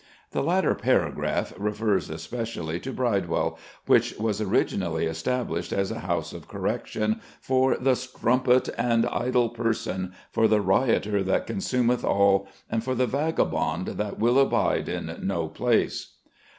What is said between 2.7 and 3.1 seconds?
to